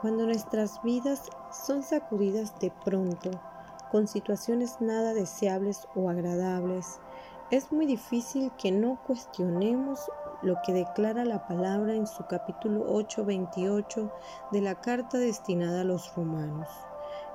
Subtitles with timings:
[0.00, 3.30] Cuando nuestras vidas son sacudidas de pronto
[3.90, 7.00] con situaciones nada deseables o agradables,
[7.50, 10.00] es muy difícil que no cuestionemos
[10.40, 14.10] lo que declara la palabra en su capítulo 8:28
[14.52, 16.68] de la carta destinada a los romanos.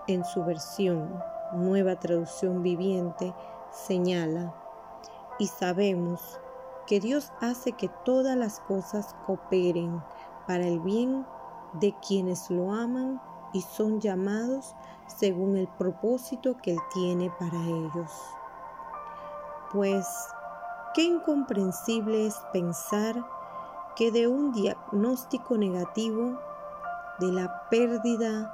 [0.08, 1.22] En su versión,
[1.54, 3.32] nueva traducción viviente,
[3.70, 4.56] señala,
[5.38, 6.40] y sabemos
[6.88, 10.02] que Dios hace que todas las cosas cooperen
[10.48, 11.28] para el bien
[11.80, 13.22] de quienes lo aman
[13.54, 14.76] y son llamados
[15.08, 18.12] según el propósito que Él tiene para ellos.
[19.72, 20.08] Pues,
[20.94, 23.16] qué incomprensible es pensar
[23.96, 26.38] que de un diagnóstico negativo,
[27.20, 28.52] de la pérdida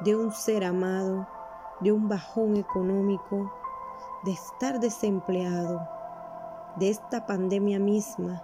[0.00, 1.26] de un ser amado,
[1.80, 3.52] de un bajón económico,
[4.24, 5.80] de estar desempleado,
[6.76, 8.42] de esta pandemia misma,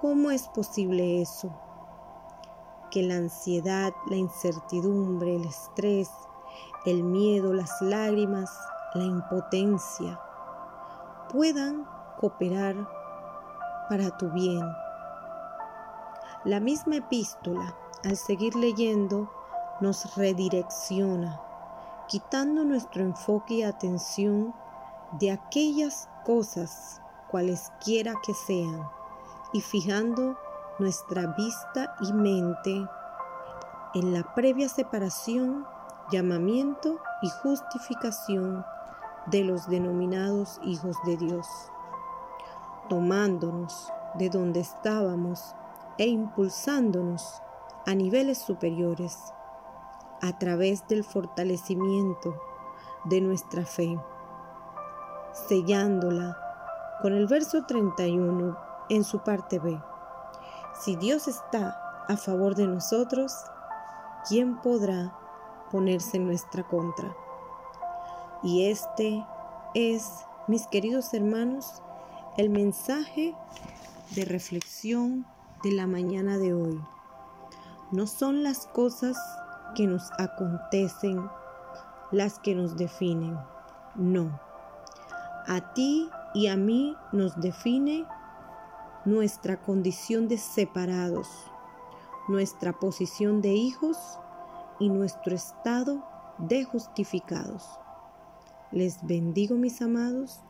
[0.00, 1.50] ¿cómo es posible eso?
[2.94, 6.12] Que la ansiedad, la incertidumbre, el estrés,
[6.86, 8.56] el miedo, las lágrimas,
[8.94, 10.20] la impotencia
[11.32, 11.84] puedan
[12.20, 12.76] cooperar
[13.88, 14.62] para tu bien.
[16.44, 19.28] La misma epístola, al seguir leyendo,
[19.80, 21.40] nos redirecciona,
[22.06, 24.54] quitando nuestro enfoque y atención
[25.18, 28.88] de aquellas cosas, cualesquiera que sean,
[29.52, 30.36] y fijando
[30.78, 32.86] nuestra vista y mente
[33.94, 35.64] en la previa separación,
[36.10, 38.64] llamamiento y justificación
[39.26, 41.46] de los denominados hijos de Dios,
[42.88, 45.54] tomándonos de donde estábamos
[45.96, 47.40] e impulsándonos
[47.86, 49.32] a niveles superiores
[50.22, 52.34] a través del fortalecimiento
[53.04, 53.96] de nuestra fe,
[55.48, 56.36] sellándola
[57.00, 59.80] con el verso 31 en su parte B
[60.80, 63.32] si Dios está a favor de nosotros,
[64.28, 65.16] ¿quién podrá
[65.70, 67.14] ponerse en nuestra contra?
[68.42, 69.24] Y este
[69.74, 70.10] es,
[70.48, 71.82] mis queridos hermanos,
[72.36, 73.34] el mensaje
[74.14, 75.26] de reflexión
[75.62, 76.80] de la mañana de hoy.
[77.90, 79.16] No son las cosas
[79.74, 81.30] que nos acontecen
[82.10, 83.38] las que nos definen,
[83.94, 84.40] no.
[85.46, 88.06] A ti y a mí nos define
[89.04, 91.28] nuestra condición de separados,
[92.28, 93.98] nuestra posición de hijos
[94.80, 96.04] y nuestro estado
[96.38, 97.64] de justificados.
[98.72, 100.40] Les bendigo mis amados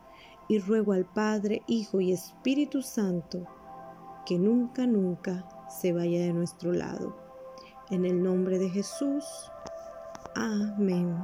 [0.49, 3.47] y ruego al Padre, Hijo y Espíritu Santo
[4.25, 7.17] que nunca, nunca se vaya de nuestro lado.
[7.91, 9.25] En el nombre de Jesús.
[10.35, 11.17] Amén.